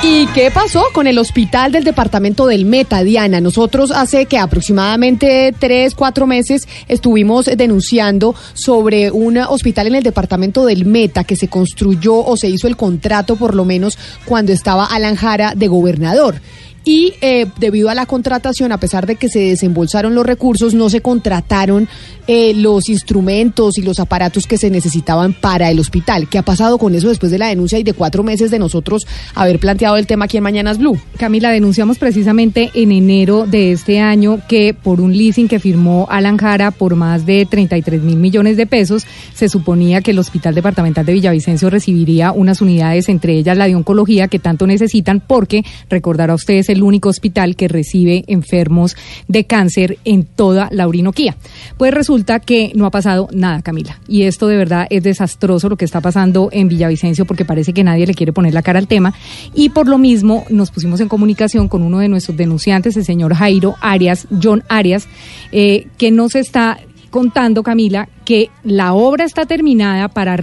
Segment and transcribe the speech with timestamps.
[0.00, 3.40] ¿Y qué pasó con el hospital del departamento del Meta, Diana?
[3.40, 10.64] Nosotros hace que aproximadamente tres, cuatro meses estuvimos denunciando sobre un hospital en el departamento
[10.64, 14.86] del Meta que se construyó o se hizo el contrato por lo menos cuando estaba
[14.86, 16.40] Alan Jara de gobernador
[16.88, 20.88] y eh, debido a la contratación, a pesar de que se desembolsaron los recursos, no
[20.88, 21.86] se contrataron
[22.26, 26.30] eh, los instrumentos y los aparatos que se necesitaban para el hospital.
[26.30, 29.06] ¿Qué ha pasado con eso después de la denuncia y de cuatro meses de nosotros
[29.34, 30.98] haber planteado el tema aquí en Mañanas Blue?
[31.18, 36.38] Camila, denunciamos precisamente en enero de este año que por un leasing que firmó Alan
[36.38, 41.04] Jara por más de 33 mil millones de pesos, se suponía que el Hospital Departamental
[41.04, 46.32] de Villavicencio recibiría unas unidades, entre ellas la de oncología, que tanto necesitan, porque recordará
[46.32, 51.36] ustedes el el único hospital que recibe enfermos de cáncer en toda la Orinoquía.
[51.76, 54.00] Pues resulta que no ha pasado nada, Camila.
[54.08, 57.84] Y esto de verdad es desastroso lo que está pasando en Villavicencio porque parece que
[57.84, 59.12] nadie le quiere poner la cara al tema.
[59.54, 63.34] Y por lo mismo nos pusimos en comunicación con uno de nuestros denunciantes, el señor
[63.34, 65.08] Jairo Arias, John Arias,
[65.52, 66.78] eh, que nos está
[67.10, 70.36] contando, Camila, que la obra está terminada para,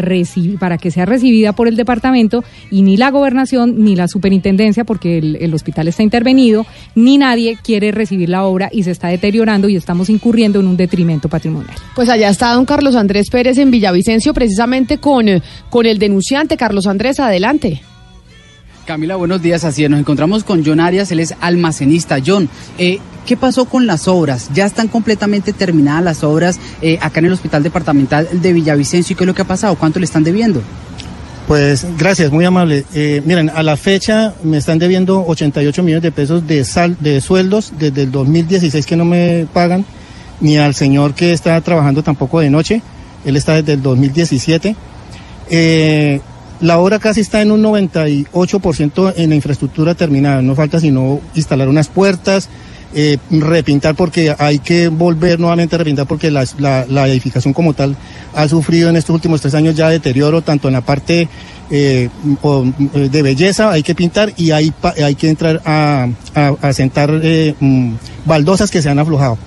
[0.59, 5.17] para que sea recibida por el departamento y ni la gobernación ni la superintendencia, porque
[5.17, 9.69] el, el, hospital está intervenido, ni nadie quiere recibir la obra y se está deteriorando
[9.69, 11.75] y estamos incurriendo en un detrimento patrimonial.
[11.95, 15.27] Pues allá está don Carlos Andrés Pérez en Villavicencio, precisamente con,
[15.69, 16.58] con el denunciante.
[16.58, 17.81] Carlos Andrés, adelante.
[18.86, 19.64] Camila, buenos días.
[19.64, 22.17] Así es, nos encontramos con John Arias, él es almacenista.
[22.23, 24.52] John, eh, ¿qué pasó con las obras?
[24.54, 29.14] ¿Ya están completamente terminadas las obras eh, acá en el Hospital Departamental de Villavicencio?
[29.14, 29.76] ¿Y qué es lo que ha pasado?
[29.76, 30.61] ¿Cuánto le están debiendo?
[31.48, 32.86] Pues gracias, muy amable.
[32.93, 37.21] Eh, miren, a la fecha me están debiendo 88 millones de pesos de, sal, de
[37.21, 39.83] sueldos desde el 2016 que no me pagan,
[40.42, 42.83] ni al señor que está trabajando tampoco de noche.
[43.26, 44.76] Él está desde el 2017.
[45.49, 46.21] Eh,
[46.61, 50.42] la obra casi está en un 98% en la infraestructura terminada.
[50.42, 52.49] No falta sino instalar unas puertas,
[52.98, 57.93] eh, repintar porque hay que volver nuevamente a repintar porque la, la, edificación como tal
[58.33, 61.27] ha sufrido en estos últimos tres años ya deterioro tanto en la parte
[61.71, 62.10] eh,
[62.93, 64.72] eh de belleza, hay que pintar y hay,
[65.04, 66.08] hay que entrar a,
[66.61, 67.95] a, sentar mm,
[68.26, 69.37] baldosas que se han aflojado.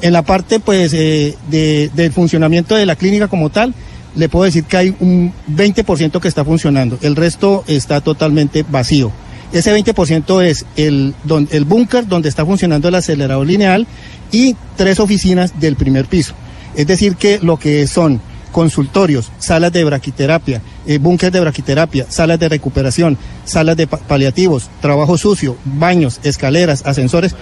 [0.00, 3.74] En la parte pues eh, de, del funcionamiento de la clínica como tal,
[4.16, 9.12] le puedo decir que hay un 20% que está funcionando, el resto está totalmente vacío.
[9.52, 11.14] Ese 20% es el,
[11.50, 13.86] el búnker donde está funcionando el acelerador lineal
[14.32, 16.34] y tres oficinas del primer piso.
[16.74, 18.20] Es decir, que lo que son
[18.56, 25.18] consultorios, salas de braquiterapia, eh, búnker de braquiterapia, salas de recuperación, salas de paliativos, trabajo
[25.18, 27.34] sucio, baños, escaleras, ascensores,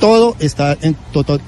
[0.00, 0.96] todo está, en,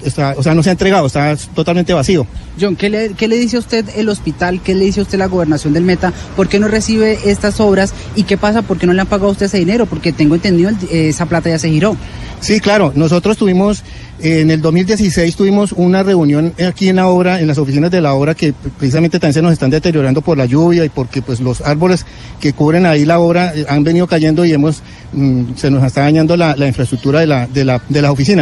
[0.05, 2.27] está, o sea, no se ha entregado, está totalmente vacío.
[2.61, 4.61] John, ¿qué le, ¿qué le dice a usted el hospital?
[4.63, 6.13] ¿Qué le dice a usted la gobernación del Meta?
[6.37, 7.95] ¿Por qué no recibe estas obras?
[8.15, 8.63] ¿Y qué pasa?
[8.63, 9.87] ¿Por qué no le han pagado a usted ese dinero?
[9.87, 11.97] Porque tengo entendido, esa plata ya se giró.
[12.43, 12.93] Sí, claro.
[12.97, 13.85] Nosotros tuvimos,
[14.21, 18.15] en el 2016 tuvimos una reunión aquí en la obra, en las oficinas de la
[18.15, 21.61] obra, que precisamente también se nos están deteriorando por la lluvia y porque pues los
[21.61, 22.05] árboles
[22.41, 24.83] que cubren ahí la obra eh, han venido cayendo y hemos,
[25.13, 28.42] mm, se nos está dañando la, infraestructura de, la, de, la, de las oficinas.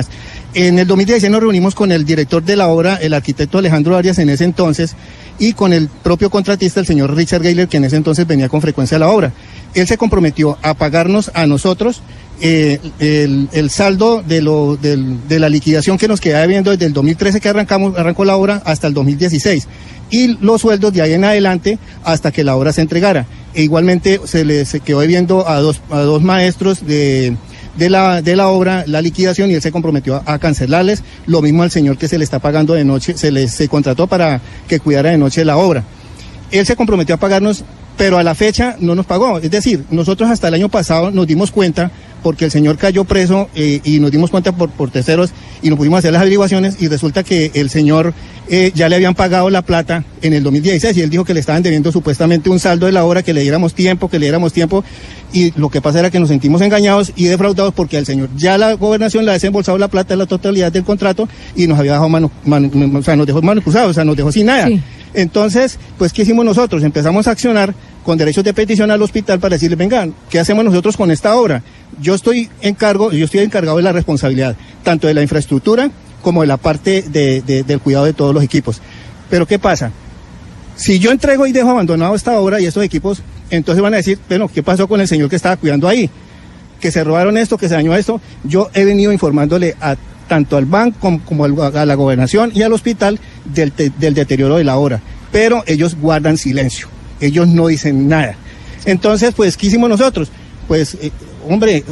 [0.55, 4.19] En el 2016 nos reunimos con el director de la obra, el arquitecto Alejandro Arias
[4.19, 4.97] en ese entonces,
[5.39, 8.61] y con el propio contratista, el señor Richard Gayler, que en ese entonces venía con
[8.61, 9.33] frecuencia a la obra.
[9.75, 12.03] Él se comprometió a pagarnos a nosotros
[12.43, 17.97] eh, el, saldo de, la liquidación que nos queda debiendo desde el 2013 que arrancamos,
[17.99, 19.69] arrancó la obra hasta el 2016
[20.11, 23.27] y los sueldos de ahí en adelante hasta que la obra se entregara.
[23.55, 27.37] E igualmente se le quedó debiendo a dos, a dos maestros de,
[27.77, 31.03] de, la, de la obra la liquidación y él se comprometió a, cancelarles.
[31.27, 34.07] Lo mismo al señor que se le está pagando de noche, se le se contrató
[34.07, 35.85] para que cuidara de noche la obra.
[36.51, 37.65] Él se comprometió a pagarnos
[37.97, 39.37] pero a la fecha no nos pagó.
[39.41, 41.91] Es decir, nosotros hasta el año pasado nos dimos cuenta
[42.23, 45.77] porque el señor cayó preso eh, y nos dimos cuenta por, por terceros y nos
[45.77, 48.15] pudimos hacer las averiguaciones y resulta que el señor
[48.53, 51.41] eh, ya le habían pagado la plata en el 2016 y él dijo que le
[51.41, 54.53] estaban debiendo supuestamente un saldo de la obra, que le diéramos tiempo, que le diéramos
[54.53, 54.85] tiempo
[55.33, 58.59] y lo que pasa era que nos sentimos engañados y defraudados porque al señor ya
[58.59, 61.93] la gobernación le ha desembolsado la plata en la totalidad del contrato y nos había
[61.93, 64.67] dejado mano, mano- o sea, nos dejó mano cruzada, o sea, nos dejó sin nada.
[64.67, 64.81] Sí.
[65.15, 66.83] Entonces, pues, ¿qué hicimos nosotros?
[66.83, 67.75] Empezamos a accionar
[68.05, 71.63] con derechos de petición al hospital para decirle, vengan, ¿qué hacemos nosotros con esta obra?
[72.01, 75.91] Yo estoy en cargo, yo estoy encargado de la responsabilidad, tanto de la infraestructura
[76.23, 78.81] como de la parte de- de- del cuidado de todos los equipos.
[79.29, 79.91] Pero ¿qué pasa?
[80.77, 84.19] Si yo entrego y dejo abandonado esta obra y estos equipos, entonces van a decir,
[84.29, 86.09] bueno, ¿qué pasó con el señor que estaba cuidando ahí?
[86.81, 88.21] Que se robaron esto, que se dañó esto.
[88.45, 89.97] Yo he venido informándole a
[90.29, 94.65] tanto al banco como, a la gobernación y al hospital del, te- del deterioro de
[94.65, 95.01] la obra.
[95.33, 96.89] Pero ellos guardan silencio.
[97.21, 98.35] Ellos no dicen nada.
[98.87, 100.31] Entonces, pues, ¿qué hicimos nosotros?
[100.67, 101.11] Pues, eh,
[101.49, 101.85] hombre,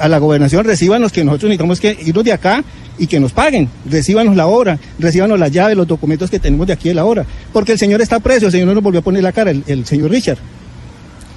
[0.00, 2.64] a la gobernación recíbanos que nosotros necesitamos que irnos de acá
[2.98, 6.72] y que nos paguen, recíbanos la obra, recíbanos la llave, los documentos que tenemos de
[6.72, 9.04] aquí de la obra, porque el señor está preso, el señor no nos volvió a
[9.04, 10.38] poner la cara, el, el señor Richard.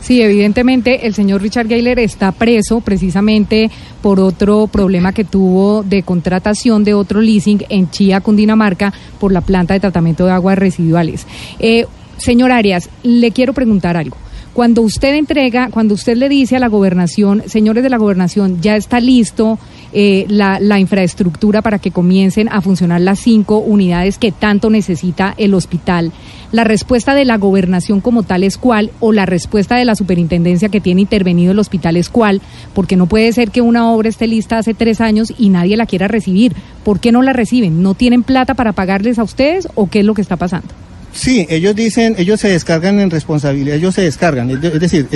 [0.02, 3.70] Sí, evidentemente el señor Richard Gayler está preso precisamente
[4.02, 9.42] por otro problema que tuvo de contratación de otro leasing en Chía, Cundinamarca, por la
[9.42, 11.28] planta de tratamiento de aguas residuales.
[11.60, 11.86] Eh,
[12.18, 14.18] señor Arias, le quiero preguntar algo.
[14.54, 18.76] Cuando usted entrega, cuando usted le dice a la gobernación, señores de la gobernación, ya
[18.76, 19.60] está listo
[19.94, 25.54] eh, la, infraestructura para que comiencen a funcionar las cinco unidades que tanto necesita el
[25.54, 26.12] hospital,
[26.52, 30.70] la respuesta de la gobernación como tal es cuál o la respuesta de la superintendencia
[30.70, 32.42] que tiene intervenido el hospital es cuál,
[32.74, 35.86] porque no puede ser que una obra esté lista hace tres años y nadie la
[35.86, 36.54] quiera recibir.
[36.84, 37.84] ¿Por qué no la reciben?
[37.84, 40.68] ¿No tienen plata para pagarles a ustedes o qué es lo que está pasando?
[41.12, 44.50] Sí, ellos dicen, ellos se descargan en responsabilidad, ellos se descargan.
[44.52, 45.08] Es, de- es decir,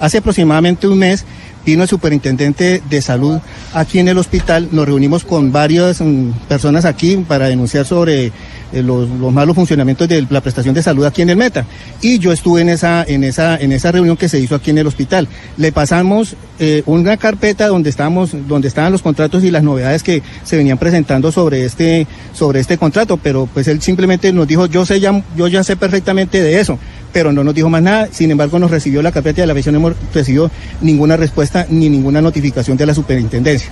[0.00, 1.24] hace aproximadamente un mes
[1.64, 3.38] vino el superintendente de salud
[3.72, 8.82] aquí en el hospital, nos reunimos con varias mm, personas aquí para denunciar sobre eh,
[8.82, 11.64] los, los malos funcionamientos de la prestación de salud aquí en el Meta.
[12.00, 14.78] Y yo estuve en esa, en esa, en esa reunión que se hizo aquí en
[14.78, 15.28] el hospital.
[15.56, 20.22] Le pasamos eh, una carpeta donde estábamos, donde estaban los contratos y las novedades que
[20.44, 24.84] se venían presentando sobre este, sobre este contrato, pero pues él simplemente nos dijo, yo
[24.86, 26.78] sé ya, yo ya sé perfectamente de eso,
[27.14, 29.72] pero no nos dijo más nada, sin embargo nos recibió la carpeta de la visión,
[29.72, 30.50] no hemos recibido
[30.82, 33.70] ninguna respuesta ni ninguna notificación de la superintendencia.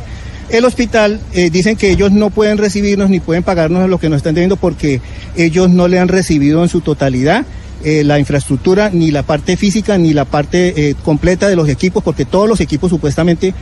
[0.49, 4.19] El hospital eh, dicen que ellos no pueden recibirnos ni pueden pagarnos lo que nos
[4.19, 5.01] están debiendo porque
[5.37, 7.45] ellos no le han recibido en su totalidad
[7.85, 12.05] eh, la infraestructura, ni la parte física, ni la parte eh, completa de los equipos,
[12.05, 13.55] porque todos los equipos supuestamente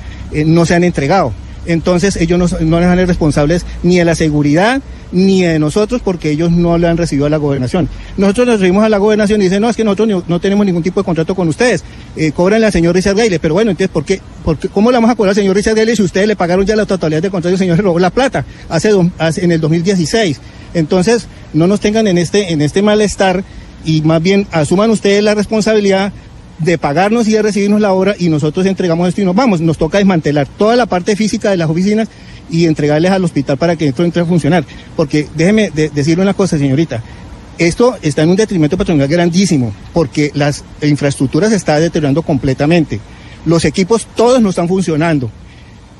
[0.44, 1.33] no se han entregado.
[1.67, 4.81] Entonces ellos no, no les han responsables ni de la seguridad
[5.12, 7.89] ni de nosotros porque ellos no le han recibido a la gobernación.
[8.17, 10.83] Nosotros nos recibimos a la gobernación y dicen, no, es que nosotros no, tenemos ningún
[10.85, 11.83] tipo de contrato con ustedes,
[12.17, 14.97] eh, cóbranle al señor Richard Gayle, pero bueno, entonces, ¿por qué, por qué- ¿cómo le
[14.99, 17.31] vamos a cobrar al señor Richard Gayle si ustedes le pagaron ya la totalidad del
[17.33, 20.41] contrato y el señor se robó la plata hace, hace- en el 2016?
[20.75, 23.43] Entonces, no nos tengan en este, en este malestar
[23.85, 26.12] y más bien asuman ustedes la responsabilidad
[26.61, 29.61] de pagarnos y de recibirnos la obra y nosotros entregamos esto y nos vamos.
[29.61, 32.09] Nos toca desmantelar toda la parte física de las oficinas
[32.51, 34.65] y entregarles al hospital para que esto entre a funcionar.
[34.97, 37.03] Porque déjeme de- decirle una cosa, señorita.
[37.59, 43.01] Esto está en un detrimento patronal grandísimo porque las infraestructuras se están deteriorando completamente.
[43.45, 45.31] Los equipos todos no están funcionando.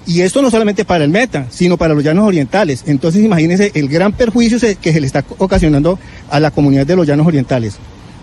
[0.07, 2.85] Y esto no solamente para el Meta, sino para los llanos orientales.
[2.87, 5.99] Entonces imagínense el gran perjuicio que se le está ocasionando
[6.31, 7.75] a la comunidad de los llanos orientales.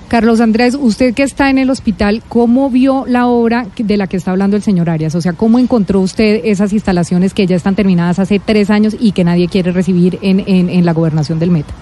[0.08, 4.16] Carlos Andrés, usted que está en el hospital, ¿cómo vio la obra de la que
[4.16, 5.16] está hablando el señor Arias?
[5.16, 9.12] O sea, ¿cómo encontró usted esas instalaciones que ya están terminadas hace tres años y
[9.12, 11.74] que nadie quiere recibir en, en, en la gobernación del Meta?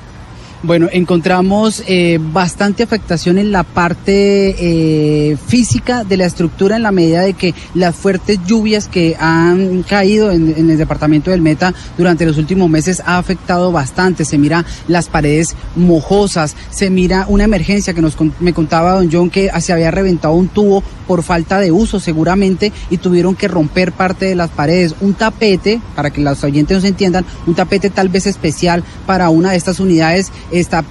[0.66, 6.92] Bueno, encontramos eh, bastante afectación en la parte eh, física de la estructura en la
[6.92, 12.26] medida de que las fuertes lluvias que han caído en, el departamento del Meta durante
[12.26, 14.26] los últimos meses ha afectado bastante.
[14.26, 19.30] Se mira las paredes mojosas, se mira una emergencia que nos me contaba don John
[19.30, 23.92] que se había reventado un tubo por falta de uso seguramente y tuvieron que romper
[23.92, 24.96] parte de las paredes.
[25.00, 29.52] Un tapete, para que los oyentes nos entiendan, un tapete tal vez especial para una
[29.52, 30.32] de estas unidades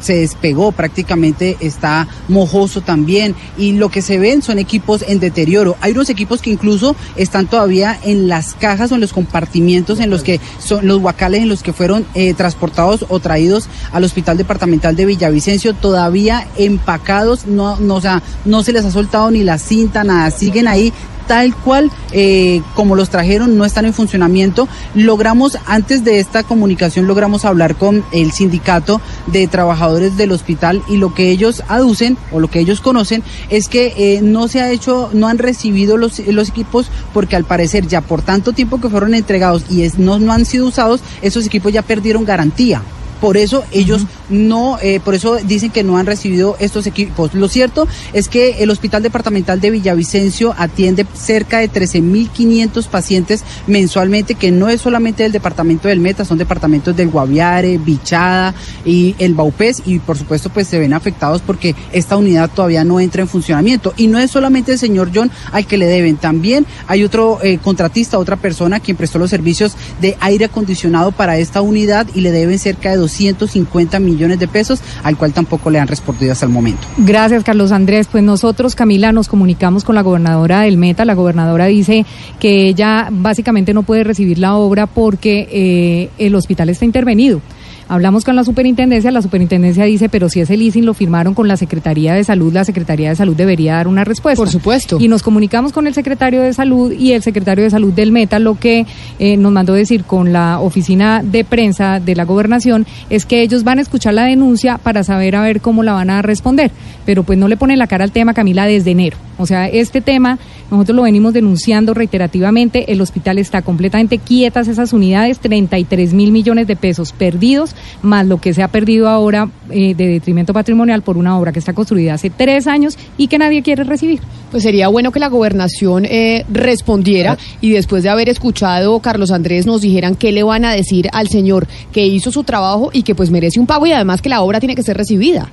[0.01, 5.77] se despegó prácticamente, está mojoso también y lo que se ven son equipos en deterioro.
[5.81, 10.11] Hay unos equipos que incluso están todavía en las cajas o en los compartimientos en
[10.11, 14.37] los que son los huacales en los que fueron eh, transportados o traídos al Hospital
[14.37, 20.31] Departamental de Villavicencio, todavía empacados, no, no se les ha soltado ni la cinta, nada,
[20.31, 20.93] siguen ahí
[21.27, 24.69] tal cual eh, como los trajeron, no están en funcionamiento.
[24.95, 30.97] Logramos, antes de esta comunicación, logramos hablar con el sindicato de trabajadores del hospital y
[30.97, 34.71] lo que ellos aducen o lo que ellos conocen es que eh, no se ha
[34.71, 38.89] hecho, no han recibido los, los equipos porque al parecer ya por tanto tiempo que
[38.89, 42.83] fueron entregados y no, no han sido usados, esos equipos ya perdieron garantía.
[43.21, 47.35] Por eso ellos no, eh, por eso dicen que no han recibido estos equipos.
[47.35, 54.35] Lo cierto es que el Hospital Departamental de Villavicencio atiende cerca de 13.500 pacientes mensualmente,
[54.35, 58.55] que no es solamente del departamento del Meta, son departamentos del Guaviare, Bichada
[58.85, 63.01] y el Baupés, y por supuesto pues se ven afectados porque esta unidad todavía no
[63.01, 63.93] entra en funcionamiento.
[63.97, 67.59] Y no es solamente el señor John al que le deben, también hay otro eh,
[67.59, 72.33] contratista, otra persona quien prestó los servicios de aire acondicionado para esta unidad y le
[72.33, 76.53] deben cerca de 250 millones de pesos, al cual tampoco le han respondido hasta el
[76.53, 76.87] momento.
[76.99, 78.09] Gracias, Carlos Andrés.
[78.11, 81.05] Pues nosotros, Camila, nos comunicamos con la gobernadora del Meta.
[81.05, 82.07] La gobernadora dice
[82.39, 87.41] que ella básicamente no puede recibir la obra porque eh, el hospital está intervenido.
[87.89, 91.57] Hablamos con la superintendencia, la superintendencia dice, pero si ese leasing lo firmaron con la
[91.57, 94.41] Secretaría de Salud, la Secretaría de Salud debería dar una respuesta.
[94.41, 94.99] Por supuesto.
[95.01, 98.39] Y nos comunicamos con el secretario de Salud y el secretario de Salud del Meta,
[98.39, 98.87] lo que
[99.19, 103.65] eh, nos mandó decir con la oficina de prensa de la gobernación es que ellos
[103.65, 106.71] van a escuchar la denuncia para saber a ver cómo la van a responder.
[107.05, 109.17] Pero pues no le ponen la cara al tema, Camila, desde enero.
[109.39, 110.39] O sea, este tema
[110.71, 112.93] nosotros lo venimos denunciando reiterativamente.
[112.93, 118.41] El hospital está completamente quietas esas unidades, 33 mil millones de pesos perdidos, más lo
[118.41, 122.15] que se ha perdido ahora eh, de detrimento patrimonial por una obra que está construida
[122.15, 124.21] hace tres años y que nadie quiere recibir.
[124.51, 129.67] Pues sería bueno que la gobernación eh, respondiera y después de haber escuchado Carlos Andrés
[129.67, 133.15] nos dijeran qué le van a decir al señor que hizo su trabajo y que
[133.15, 135.51] pues merece un pago y además que la obra tiene que ser recibida.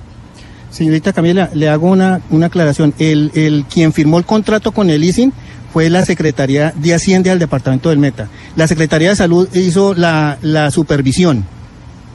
[0.72, 2.94] Señorita Camila, le hago una, una aclaración.
[2.98, 5.32] El, el quien firmó el contrato con el leasing
[5.72, 8.28] fue la Secretaría de Hacienda del Departamento del Meta.
[8.56, 11.44] La Secretaría de Salud hizo la, la supervisión.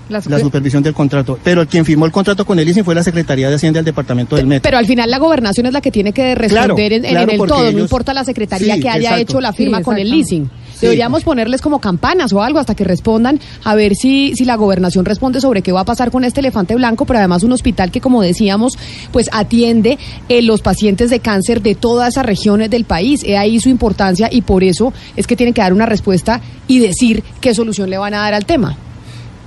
[0.09, 1.37] La La super- supervisión del contrato.
[1.43, 4.35] Pero quien firmó el contrato con el leasing fue la Secretaría de Hacienda del Departamento
[4.37, 4.61] del Meta.
[4.63, 7.11] Pero al final la gobernación es la que tiene que responder Claro, en, en- en
[7.11, 9.21] claro, el todo, no importa la secretaría Sí, que haya exacto.
[9.33, 10.49] hecho la firma Sí, con el exactamente.
[10.81, 15.05] Deberíamos ponerles como campanas o algo hasta que respondan a ver si, si la gobernación
[15.05, 18.01] responde sobre qué va a pasar con este elefante blanco, pero además un hospital que,
[18.01, 18.77] como decíamos,
[19.11, 19.97] pues atiende
[20.29, 23.23] eh, los pacientes de cáncer de todas esas regiones del país.
[23.23, 26.79] He ahí su importancia y por eso es que tienen que dar una respuesta y
[26.79, 28.77] decir qué solución le van a dar al tema.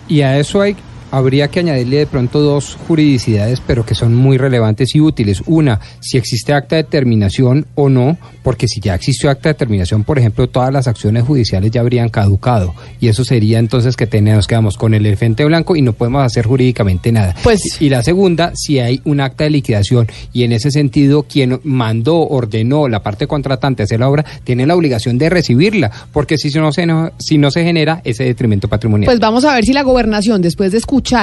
[0.08, 0.76] Y a eso hay,
[1.10, 5.42] habría que añadirle de pronto dos juridicidades, pero que son muy relevantes y útiles.
[5.46, 10.04] Una, si existe acta de terminación o no, porque si ya existió acta de terminación,
[10.04, 12.74] por ejemplo, todas las acciones judiciales ya habrían caducado.
[13.00, 16.22] Y eso sería entonces que tenemos, nos quedamos con el elefante blanco y no podemos
[16.24, 17.34] hacer jurídicamente nada.
[17.42, 21.60] Pues- y la segunda, si hay un acta de liquidación y en ese sentido quien
[21.64, 26.38] mandó, ordenó la parte contratante a hacer la obra, tiene la obligación de recibirla, porque
[26.38, 29.06] si no se, no- si no se genera ese detrimento patrimonial.
[29.06, 30.78] Pues vamos a ver si la gobernación, después de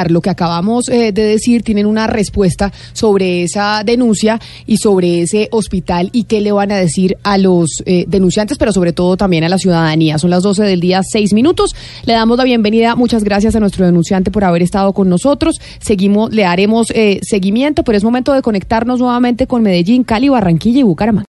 [0.10, 5.48] lo que acabamos eh, de decir, tienen una respuesta sobre esa denuncia y sobre ese
[5.51, 9.43] hospital y qué le van a decir a los eh, denunciantes, pero sobre todo también
[9.43, 10.17] a la ciudadanía.
[10.17, 11.75] Son las 12 del día, 6 minutos.
[12.05, 12.96] Le damos la bienvenida.
[12.96, 15.60] Muchas gracias a nuestro denunciante por haber estado con nosotros.
[15.79, 20.79] Seguimos, le haremos eh, seguimiento, pero es momento de conectarnos nuevamente con Medellín, Cali, Barranquilla
[20.79, 21.25] y Bucaramanga.